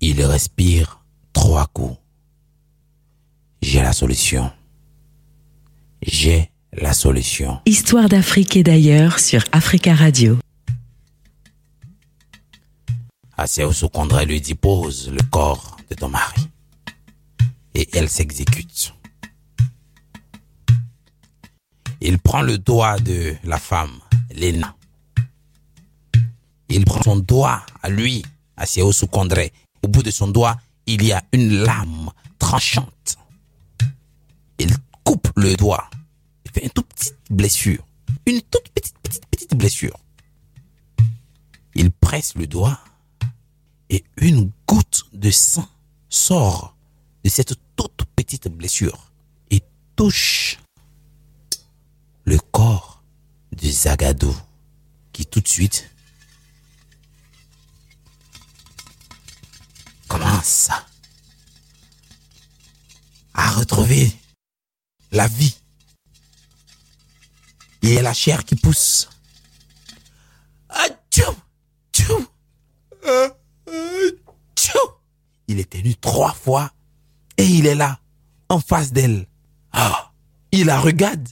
Il 0.00 0.22
respire 0.24 1.04
trois 1.32 1.66
coups. 1.68 1.96
J'ai 3.62 3.80
la 3.82 3.92
solution. 3.92 4.50
J'ai 6.02 6.50
la 6.72 6.92
solution. 6.92 7.60
Histoire 7.66 8.08
d'Afrique 8.08 8.56
et 8.56 8.62
d'ailleurs 8.64 9.20
sur 9.20 9.44
Africa 9.52 9.94
Radio. 9.94 10.38
Aseo 13.36 13.72
Sokondra 13.72 14.24
lui 14.24 14.40
dépose 14.40 15.10
le 15.10 15.22
corps 15.30 15.76
de 15.88 15.94
ton 15.94 16.08
mari. 16.08 16.48
Et 17.74 17.88
elle 17.92 18.08
s'exécute. 18.08 18.94
Il 22.04 22.18
prend 22.18 22.42
le 22.42 22.58
doigt 22.58 22.98
de 22.98 23.36
la 23.44 23.58
femme, 23.58 24.00
Lena. 24.34 24.74
Il 26.68 26.84
prend 26.84 27.00
son 27.00 27.16
doigt 27.16 27.64
à 27.80 27.90
lui, 27.90 28.24
Aseo 28.56 28.90
Sokondre. 28.90 29.38
Au 29.84 29.88
bout 29.88 30.02
de 30.02 30.10
son 30.10 30.26
doigt, 30.26 30.56
il 30.86 31.04
y 31.04 31.12
a 31.12 31.22
une 31.32 31.62
lame 31.62 32.10
tranchante. 32.40 33.18
Il 34.58 34.74
coupe 35.04 35.28
le 35.36 35.54
doigt. 35.54 35.88
Il 36.44 36.50
fait 36.50 36.64
une 36.64 36.70
toute 36.70 36.88
petite 36.88 37.14
blessure. 37.30 37.86
Une 38.26 38.42
toute 38.42 38.68
petite, 38.70 38.98
petite, 39.00 39.26
petite 39.26 39.54
blessure. 39.54 39.96
Il 41.76 41.92
presse 41.92 42.34
le 42.34 42.48
doigt 42.48 42.80
et 43.90 44.02
une 44.16 44.50
goutte 44.66 45.04
de 45.12 45.30
sang 45.30 45.68
sort 46.08 46.74
de 47.22 47.30
cette 47.30 47.54
toute 47.76 48.02
petite 48.16 48.48
blessure 48.48 49.12
et 49.52 49.62
touche 49.94 50.58
le 52.24 52.38
corps 52.38 53.02
de 53.52 53.68
Zagadou 53.68 54.34
qui 55.12 55.26
tout 55.26 55.40
de 55.40 55.48
suite 55.48 55.90
commence 60.08 60.70
à 63.34 63.50
retrouver 63.50 64.12
la 65.10 65.26
vie. 65.26 65.56
Il 67.82 67.90
y 67.90 67.98
a 67.98 68.02
la 68.02 68.14
chair 68.14 68.44
qui 68.44 68.54
pousse. 68.56 69.08
Atchou, 70.68 71.34
tchou, 71.92 72.26
tchou. 74.56 74.78
Il 75.48 75.58
est 75.58 75.70
tenu 75.70 75.94
trois 75.96 76.32
fois 76.32 76.72
et 77.36 77.44
il 77.44 77.66
est 77.66 77.74
là, 77.74 77.98
en 78.48 78.60
face 78.60 78.92
d'elle. 78.92 79.26
Ah, 79.72 80.12
il 80.52 80.66
la 80.66 80.78
regarde, 80.78 81.28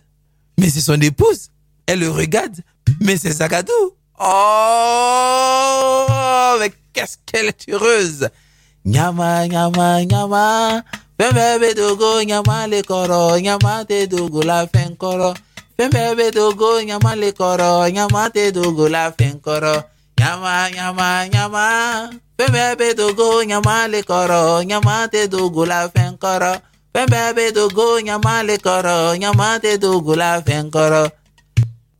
mais 0.60 0.70
c'est 0.70 0.80
son 0.80 1.00
épouse. 1.00 1.48
Elle 1.86 2.00
le 2.00 2.10
regarde, 2.10 2.56
mais 3.00 3.16
c'est 3.16 3.32
Zagadou. 3.32 3.72
Oh, 4.20 6.06
mais 6.60 6.70
qu'est-ce 6.92 7.16
qu'elle 7.24 7.46
est 7.46 7.68
heureuse. 7.68 8.28
Nyama, 8.84 9.48
nyama, 9.48 10.04
nyama. 10.04 10.82
Fembe 11.18 11.74
dogo 11.74 12.22
nyama 12.22 12.66
le 12.66 12.82
koro, 12.82 13.38
nyama 13.40 13.84
te 13.86 14.06
dogo 14.06 14.42
la 14.42 14.66
fen 14.66 14.96
koro. 14.96 15.34
Fembe 15.78 16.30
dogo 16.32 16.80
nyama 16.82 17.16
le 17.16 17.32
koro, 17.32 17.88
nyama 17.88 18.30
te 18.30 18.52
dogo 18.52 18.88
la 18.88 19.12
fen 19.12 19.40
koro. 19.40 19.82
Nyama, 20.18 20.70
nyama, 20.70 21.28
nyama. 21.28 22.10
Fembe 22.38 22.94
dogo 22.94 23.42
nyama 23.44 23.88
le 23.88 24.02
koro, 24.02 24.62
nyama 24.62 25.08
te 25.08 25.28
dogo 25.28 25.64
la 25.66 25.88
fen 25.88 26.16
koro. 26.18 26.54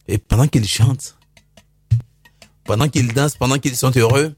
Et 0.08 0.18
pendant 0.18 0.48
qu'ils 0.48 0.66
chantent, 0.66 1.16
pendant 2.64 2.88
qu'ils 2.88 3.12
dansent, 3.12 3.36
pendant 3.36 3.58
qu'ils 3.58 3.76
sont 3.76 3.92
heureux, 3.96 4.34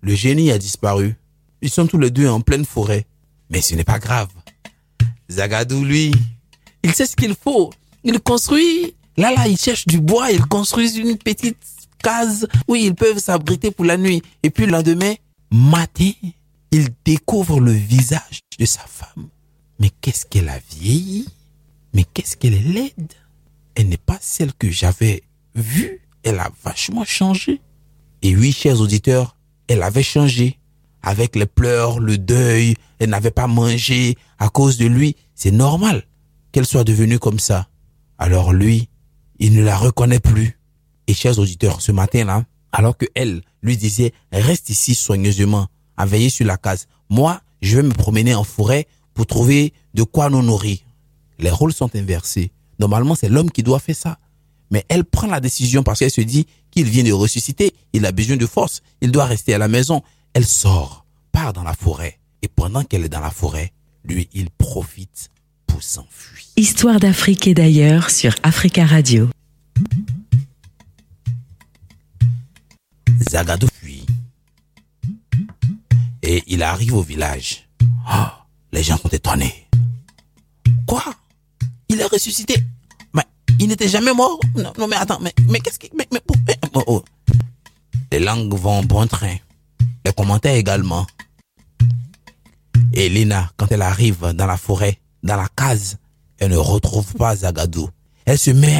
le 0.00 0.14
génie 0.14 0.50
a 0.50 0.58
disparu. 0.58 1.16
Ils 1.62 1.70
sont 1.70 1.86
tous 1.86 1.98
les 1.98 2.10
deux 2.10 2.28
en 2.28 2.40
pleine 2.40 2.64
forêt. 2.64 3.06
Mais 3.50 3.60
ce 3.60 3.74
n'est 3.74 3.84
pas 3.84 3.98
grave. 3.98 4.28
Zagadou, 5.30 5.84
lui, 5.84 6.12
il 6.82 6.92
sait 6.94 7.06
ce 7.06 7.16
qu'il 7.16 7.34
faut. 7.34 7.72
Il 8.04 8.20
construit. 8.20 8.94
Là, 9.16 9.32
là, 9.32 9.48
il 9.48 9.56
cherche 9.56 9.86
du 9.86 10.00
bois. 10.00 10.30
Il 10.30 10.44
construit 10.46 10.96
une 10.96 11.16
petite 11.16 11.58
case 12.02 12.46
où 12.68 12.74
ils 12.74 12.94
peuvent 12.94 13.18
s'abriter 13.18 13.70
pour 13.70 13.84
la 13.84 13.96
nuit. 13.96 14.22
Et 14.42 14.50
puis 14.50 14.66
le 14.66 14.72
lendemain, 14.72 15.14
matin, 15.50 16.10
il 16.70 16.88
découvre 17.04 17.60
le 17.60 17.72
visage 17.72 18.40
de 18.58 18.64
sa 18.64 18.80
femme. 18.80 19.28
Mais 19.78 19.90
qu'est-ce 20.00 20.26
qu'elle 20.26 20.48
a 20.48 20.58
vieilli? 20.70 21.26
Mais 21.92 22.04
qu'est-ce 22.04 22.36
qu'elle 22.36 22.54
est 22.54 22.60
laide? 22.60 23.12
Elle 23.74 23.88
n'est 23.88 23.96
pas 23.96 24.18
celle 24.20 24.54
que 24.54 24.70
j'avais 24.70 25.22
vue. 25.54 26.00
Elle 26.22 26.38
a 26.38 26.50
vachement 26.64 27.04
changé. 27.04 27.60
Et 28.22 28.34
oui, 28.36 28.52
chers 28.52 28.80
auditeurs, 28.80 29.36
elle 29.68 29.82
avait 29.82 30.02
changé. 30.02 30.58
Avec 31.02 31.36
les 31.36 31.46
pleurs, 31.46 32.00
le 32.00 32.18
deuil, 32.18 32.74
elle 32.98 33.10
n'avait 33.10 33.30
pas 33.30 33.46
mangé 33.46 34.16
à 34.38 34.48
cause 34.48 34.78
de 34.78 34.86
lui. 34.86 35.16
C'est 35.34 35.52
normal 35.52 36.04
qu'elle 36.52 36.66
soit 36.66 36.84
devenue 36.84 37.18
comme 37.18 37.38
ça. 37.38 37.68
Alors 38.18 38.52
lui, 38.52 38.88
il 39.38 39.54
ne 39.54 39.62
la 39.62 39.76
reconnaît 39.76 40.20
plus. 40.20 40.58
Et 41.06 41.14
chers 41.14 41.38
auditeurs, 41.38 41.80
ce 41.80 41.92
matin-là, 41.92 42.44
alors 42.72 42.96
que 42.96 43.06
elle 43.14 43.42
lui 43.62 43.76
disait, 43.76 44.12
reste 44.32 44.70
ici 44.70 44.94
soigneusement, 44.94 45.68
à 45.96 46.06
veiller 46.06 46.30
sur 46.30 46.46
la 46.46 46.56
case. 46.56 46.86
Moi, 47.08 47.40
je 47.62 47.76
vais 47.76 47.82
me 47.82 47.92
promener 47.92 48.34
en 48.34 48.44
forêt 48.44 48.86
pour 49.14 49.26
trouver 49.26 49.72
de 49.94 50.02
quoi 50.02 50.28
nous 50.30 50.42
nourrir. 50.42 50.78
Les 51.38 51.50
rôles 51.50 51.72
sont 51.72 51.94
inversés. 51.94 52.50
Normalement, 52.78 53.14
c'est 53.14 53.28
l'homme 53.28 53.50
qui 53.50 53.62
doit 53.62 53.78
faire 53.78 53.96
ça. 53.96 54.18
Mais 54.70 54.84
elle 54.88 55.04
prend 55.04 55.26
la 55.26 55.40
décision 55.40 55.82
parce 55.82 56.00
qu'elle 56.00 56.10
se 56.10 56.20
dit 56.20 56.46
qu'il 56.70 56.88
vient 56.88 57.04
de 57.04 57.12
ressusciter, 57.12 57.72
il 57.92 58.04
a 58.04 58.12
besoin 58.12 58.36
de 58.36 58.46
force, 58.46 58.82
il 59.00 59.12
doit 59.12 59.24
rester 59.24 59.54
à 59.54 59.58
la 59.58 59.68
maison. 59.68 60.02
Elle 60.34 60.44
sort, 60.46 61.06
part 61.32 61.52
dans 61.52 61.62
la 61.62 61.74
forêt. 61.74 62.18
Et 62.42 62.48
pendant 62.48 62.84
qu'elle 62.84 63.04
est 63.04 63.08
dans 63.08 63.20
la 63.20 63.30
forêt, 63.30 63.72
lui, 64.04 64.28
il 64.34 64.50
profite 64.50 65.30
pour 65.66 65.82
s'enfuir. 65.82 66.44
Histoire 66.56 67.00
d'Afrique 67.00 67.46
et 67.46 67.54
d'ailleurs 67.54 68.10
sur 68.10 68.34
Africa 68.42 68.84
Radio. 68.84 69.28
Zagadou 73.30 73.68
arrive 76.62 76.94
au 76.94 77.02
village 77.02 77.68
Oh, 78.10 78.26
les 78.72 78.82
gens 78.82 78.96
sont 78.96 79.08
étonnés. 79.08 79.68
Quoi? 80.86 81.04
Il 81.88 82.00
est 82.00 82.04
ressuscité 82.04 82.54
Mais 83.14 83.22
il 83.58 83.68
n'était 83.68 83.88
jamais 83.88 84.14
mort 84.14 84.38
non, 84.54 84.72
non, 84.78 84.86
mais 84.86 84.96
attends, 84.96 85.18
mais, 85.20 85.34
mais 85.48 85.60
qu'est-ce 85.60 85.78
qui... 85.78 85.90
Mais, 85.96 86.06
mais, 86.12 86.20
oh, 86.74 86.82
oh. 86.86 87.04
Les 88.12 88.20
langues 88.20 88.54
vont 88.54 88.82
bon 88.82 89.06
train. 89.06 89.36
Les 90.04 90.12
commentaires 90.12 90.54
également. 90.54 91.06
Et 92.92 93.08
Lina, 93.08 93.50
quand 93.56 93.70
elle 93.70 93.82
arrive 93.82 94.32
dans 94.32 94.46
la 94.46 94.56
forêt, 94.56 94.98
dans 95.22 95.36
la 95.36 95.48
case, 95.54 95.98
elle 96.38 96.52
ne 96.52 96.56
retrouve 96.56 97.14
pas 97.14 97.36
Zagadou. 97.36 97.90
Elle 98.24 98.38
se 98.38 98.50
met 98.50 98.76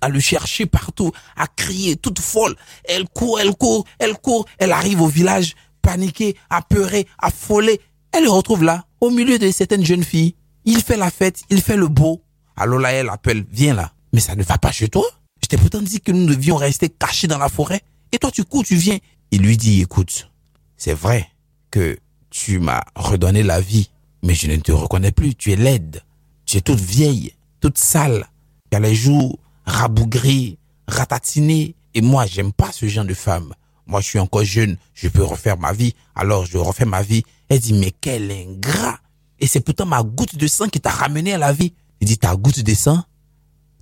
à 0.00 0.08
le 0.08 0.20
chercher 0.20 0.66
partout, 0.66 1.12
à 1.36 1.46
crier, 1.46 1.96
toute 1.96 2.18
folle. 2.20 2.56
Elle 2.84 3.08
court, 3.08 3.40
elle 3.40 3.52
court, 3.52 3.84
elle 3.98 4.14
court. 4.14 4.46
Elle 4.58 4.72
arrive 4.72 5.00
au 5.00 5.08
village, 5.08 5.54
paniquée, 5.82 6.36
apeurée, 6.48 7.06
affolée. 7.18 7.80
Elle 8.12 8.24
le 8.24 8.30
retrouve 8.30 8.64
là, 8.64 8.86
au 9.00 9.10
milieu 9.10 9.38
de 9.38 9.50
certaines 9.50 9.84
jeunes 9.84 10.04
filles. 10.04 10.34
Il 10.64 10.82
fait 10.82 10.96
la 10.96 11.10
fête, 11.10 11.42
il 11.50 11.60
fait 11.60 11.76
le 11.76 11.88
beau. 11.88 12.22
Alors 12.56 12.78
là, 12.78 12.92
elle 12.92 13.08
appelle, 13.08 13.44
viens 13.50 13.74
là. 13.74 13.92
Mais 14.12 14.20
ça 14.20 14.34
ne 14.34 14.42
va 14.42 14.58
pas 14.58 14.72
chez 14.72 14.88
toi. 14.88 15.06
Je 15.42 15.48
t'ai 15.48 15.56
pourtant 15.56 15.80
dit 15.80 16.00
que 16.00 16.12
nous 16.12 16.26
devions 16.26 16.56
rester 16.56 16.88
cachés 16.88 17.26
dans 17.26 17.38
la 17.38 17.48
forêt. 17.48 17.80
Et 18.12 18.18
toi, 18.18 18.30
tu 18.30 18.44
cours, 18.44 18.64
tu 18.64 18.76
viens. 18.76 18.98
Il 19.30 19.42
lui 19.42 19.56
dit, 19.56 19.80
écoute, 19.80 20.30
c'est 20.76 20.94
vrai 20.94 21.28
que 21.70 21.98
tu 22.30 22.58
m'as 22.58 22.82
redonné 22.94 23.42
la 23.42 23.60
vie, 23.60 23.90
mais 24.22 24.34
je 24.34 24.48
ne 24.48 24.56
te 24.56 24.72
reconnais 24.72 25.12
plus. 25.12 25.34
Tu 25.34 25.52
es 25.52 25.56
laide. 25.56 26.02
Tu 26.44 26.58
es 26.58 26.60
toute 26.60 26.80
vieille, 26.80 27.32
toute 27.60 27.78
sale. 27.78 28.28
Tu 28.70 28.76
as 28.76 28.80
les 28.80 28.94
joues 28.94 29.38
rabougries, 29.64 30.58
ratatinées. 30.88 31.74
Et 31.94 32.02
moi, 32.02 32.26
j'aime 32.26 32.52
pas 32.52 32.72
ce 32.72 32.86
genre 32.86 33.04
de 33.04 33.14
femme. 33.14 33.54
Moi, 33.86 34.00
je 34.00 34.06
suis 34.06 34.18
encore 34.18 34.44
jeune. 34.44 34.76
Je 34.94 35.08
peux 35.08 35.24
refaire 35.24 35.58
ma 35.58 35.72
vie. 35.72 35.94
Alors, 36.14 36.46
je 36.46 36.58
refais 36.58 36.84
ma 36.84 37.02
vie. 37.02 37.22
Elle 37.48 37.60
dit, 37.60 37.72
mais 37.72 37.92
quel 38.00 38.30
ingrat. 38.30 38.98
Et 39.38 39.46
c'est 39.46 39.60
pourtant 39.60 39.86
ma 39.86 40.02
goutte 40.02 40.36
de 40.36 40.46
sang 40.46 40.68
qui 40.68 40.80
t'a 40.80 40.90
ramené 40.90 41.32
à 41.34 41.38
la 41.38 41.52
vie. 41.52 41.72
Il 42.00 42.06
dit, 42.06 42.18
ta 42.18 42.36
goutte 42.36 42.60
de 42.60 42.74
sang? 42.74 43.02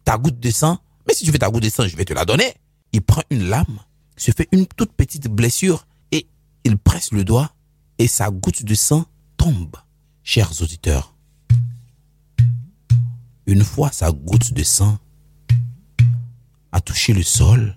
Ta 0.05 0.17
goutte 0.17 0.40
de 0.40 0.50
sang? 0.50 0.78
Mais 1.07 1.14
si 1.14 1.25
tu 1.25 1.31
veux 1.31 1.38
ta 1.38 1.50
goutte 1.50 1.64
de 1.64 1.71
sang, 1.71 1.87
je 1.87 1.97
vais 1.97 2.05
te 2.05 2.12
la 2.12 2.25
donner. 2.25 2.55
Il 2.93 3.02
prend 3.02 3.23
une 3.31 3.49
lame, 3.49 3.78
se 4.17 4.31
fait 4.31 4.49
une 4.52 4.67
toute 4.67 4.93
petite 4.93 5.28
blessure 5.28 5.87
et 6.12 6.26
il 6.64 6.78
presse 6.78 7.12
le 7.12 7.25
doigt 7.25 7.50
et 7.99 8.09
sa 8.09 8.31
goutte 8.31 8.64
de 8.64 8.75
sang 8.75 9.05
tombe. 9.37 9.76
Chers 10.23 10.62
auditeurs, 10.62 11.14
une 13.47 13.64
fois 13.64 13.90
sa 13.93 14.12
goutte 14.12 14.52
de 14.52 14.62
sang 14.62 14.99
a 16.73 16.81
touché 16.81 17.14
le 17.14 17.23
sol, 17.23 17.76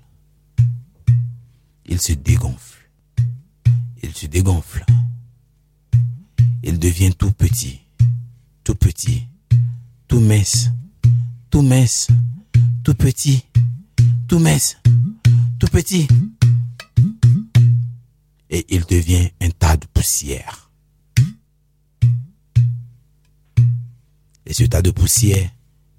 il 1.92 2.00
se 2.00 2.14
dégonfle. 2.14 2.90
Il 4.02 4.14
se 4.14 4.26
dégonfle. 4.26 4.86
Il 6.64 6.80
devient 6.80 7.14
tout 7.14 7.34
petit, 7.34 7.82
tout 8.64 8.76
petit, 8.76 9.28
tout 10.08 10.22
mince, 10.22 10.70
tout 11.50 11.62
mince, 11.62 12.08
tout 12.86 12.94
petit, 12.96 13.44
tout 14.30 14.40
mince, 14.40 14.78
tout 15.60 15.68
petit. 15.68 16.08
Et 18.50 18.66
il 18.70 18.86
devient 18.86 19.30
un 19.42 19.50
tas 19.50 19.76
de 19.76 19.86
poussière. 19.88 20.72
Et 24.46 24.54
ce 24.54 24.64
tas 24.64 24.82
de 24.82 24.92
poussière 24.92 25.50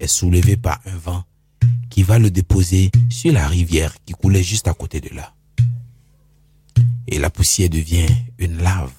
est 0.00 0.06
soulevé 0.06 0.56
par 0.56 0.80
un 0.86 0.96
vent 0.96 1.24
qui 1.90 2.02
va 2.02 2.18
le 2.18 2.30
déposer 2.30 2.90
sur 3.10 3.30
la 3.34 3.46
rivière 3.46 3.94
qui 4.06 4.14
coulait 4.14 4.42
juste 4.42 4.68
à 4.68 4.72
côté 4.72 4.98
de 5.02 5.14
là. 5.14 5.34
Et 7.08 7.18
la 7.18 7.30
poussière 7.30 7.70
devient 7.70 8.08
une 8.38 8.58
lave. 8.58 8.92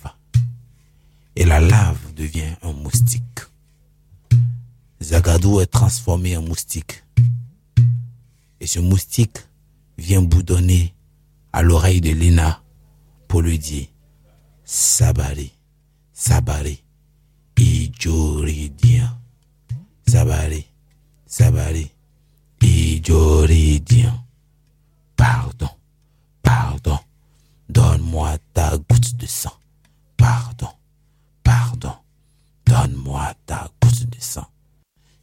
Et 1.36 1.46
la 1.46 1.60
lave 1.60 2.14
devient 2.16 2.56
un 2.62 2.74
moustique. 2.74 3.40
Zagadou 5.02 5.60
est 5.60 5.68
transformé 5.68 6.38
en 6.38 6.42
moustique. 6.42 7.04
Et 8.60 8.68
ce 8.68 8.80
moustique 8.80 9.38
vient 9.98 10.22
boudonner 10.22 10.94
à 11.52 11.62
l'oreille 11.62 12.02
de 12.02 12.12
Lina 12.12 12.62
pour 13.28 13.42
lui 13.42 13.60
dire 13.60 13.88
Sabari, 14.64 15.52
Sabari, 16.14 16.84
Ijoridien. 17.58 19.18
Sabari, 20.08 20.66
Sabari, 21.26 21.90
Ijoridien. 22.62 24.24
Pardon, 25.16 25.70
pardon, 26.42 27.00
donne-moi 27.74 28.38
ta 28.54 28.78
goutte 28.78 29.16
de 29.18 29.26
sang. 29.26 29.54
Pardon, 30.16 30.70
pardon, 31.44 31.94
donne-moi 32.66 33.34
ta 33.46 33.70
goutte 33.82 34.10
de 34.10 34.18
sang. 34.20 34.46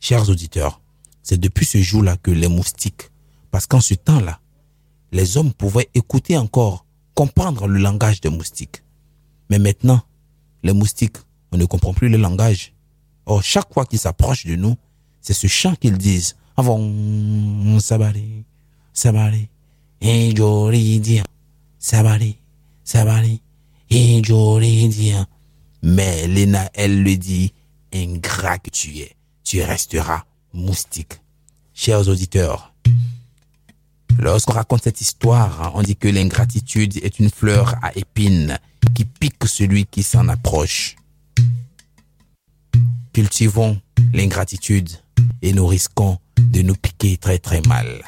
Chers 0.00 0.28
auditeurs, 0.28 0.80
c'est 1.22 1.38
depuis 1.38 1.64
ce 1.64 1.78
jour-là 1.78 2.16
que 2.16 2.30
les 2.30 2.48
moustiques, 2.48 3.10
parce 3.50 3.66
qu'en 3.66 3.80
ce 3.80 3.94
temps-là, 3.94 4.40
les 5.12 5.36
hommes 5.36 5.52
pouvaient 5.52 5.88
écouter 5.94 6.36
encore, 6.36 6.84
comprendre 7.14 7.66
le 7.68 7.78
langage 7.78 8.20
des 8.20 8.30
moustiques. 8.30 8.82
Mais 9.48 9.58
maintenant, 9.58 10.00
les 10.62 10.72
moustiques, 10.72 11.16
on 11.52 11.56
ne 11.56 11.64
comprend 11.64 11.94
plus 11.94 12.08
le 12.08 12.16
langage. 12.16 12.72
Or, 13.26 13.42
chaque 13.42 13.72
fois 13.72 13.86
qu'ils 13.86 13.98
s'approchent 13.98 14.46
de 14.46 14.56
nous, 14.56 14.76
c'est 15.20 15.34
ce 15.34 15.46
chant 15.46 15.74
qu'ils 15.74 15.98
disent. 15.98 16.36
Avon, 16.56 17.78
sabari, 17.80 18.44
sabari, 18.92 19.48
sabari, 21.78 22.39
sabari, 22.84 23.42
et 23.90 24.22
joridien. 24.22 25.26
Mais 25.82 26.26
Léna, 26.26 26.70
elle 26.74 27.02
le 27.02 27.16
dit, 27.16 27.52
ingrat 27.92 28.58
que 28.58 28.70
tu 28.70 28.98
es, 28.98 29.16
tu 29.44 29.62
resteras 29.62 30.24
moustique. 30.52 31.20
Chers 31.74 32.08
auditeurs, 32.08 32.74
lorsqu'on 34.18 34.52
raconte 34.52 34.84
cette 34.84 35.00
histoire, 35.00 35.72
on 35.74 35.82
dit 35.82 35.96
que 35.96 36.08
l'ingratitude 36.08 36.98
est 37.02 37.18
une 37.18 37.30
fleur 37.30 37.74
à 37.82 37.96
épines 37.96 38.58
qui 38.94 39.04
pique 39.04 39.46
celui 39.46 39.86
qui 39.86 40.02
s'en 40.02 40.28
approche. 40.28 40.96
Cultivons 43.12 43.80
l'ingratitude 44.12 44.90
et 45.42 45.52
nous 45.52 45.66
risquons 45.66 46.18
de 46.38 46.62
nous 46.62 46.74
piquer 46.74 47.16
très 47.16 47.38
très 47.38 47.60
mal. 47.62 48.04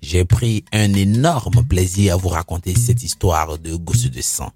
J'ai 0.00 0.24
pris 0.24 0.64
un 0.72 0.92
énorme 0.94 1.64
plaisir 1.64 2.14
à 2.14 2.16
vous 2.16 2.28
raconter 2.28 2.74
cette 2.74 3.02
histoire 3.02 3.58
de 3.58 3.74
gousse 3.74 4.10
de 4.10 4.20
sang. 4.22 4.52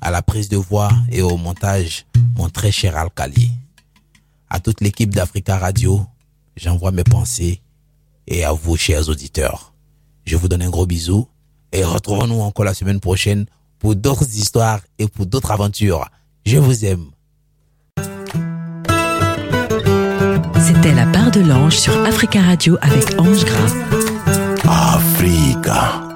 À 0.00 0.10
la 0.10 0.22
prise 0.22 0.48
de 0.48 0.56
voix 0.56 0.90
et 1.10 1.22
au 1.22 1.36
montage, 1.36 2.06
mon 2.36 2.48
très 2.48 2.72
cher 2.72 2.96
Alcali. 2.96 3.50
À 4.48 4.60
toute 4.60 4.80
l'équipe 4.80 5.14
d'Africa 5.14 5.58
Radio, 5.58 6.06
j'envoie 6.56 6.92
mes 6.92 7.04
pensées 7.04 7.60
et 8.26 8.44
à 8.44 8.52
vous, 8.52 8.76
chers 8.76 9.08
auditeurs. 9.08 9.72
Je 10.24 10.36
vous 10.36 10.48
donne 10.48 10.62
un 10.62 10.70
gros 10.70 10.86
bisou 10.86 11.28
et 11.72 11.84
retrouvons-nous 11.84 12.40
encore 12.40 12.64
la 12.64 12.74
semaine 12.74 13.00
prochaine 13.00 13.46
pour 13.78 13.94
d'autres 13.94 14.28
histoires 14.36 14.80
et 14.98 15.08
pour 15.08 15.26
d'autres 15.26 15.50
aventures. 15.50 16.08
Je 16.46 16.58
vous 16.58 16.84
aime. 16.84 17.06
C'était 20.60 20.94
la 20.94 21.06
part 21.06 21.30
de 21.30 21.40
l'ange 21.40 21.76
sur 21.76 21.94
Africa 22.04 22.42
Radio 22.42 22.76
avec 22.82 23.18
Ange 23.18 23.44
Gras. 23.44 23.97
Africa. 24.68 26.07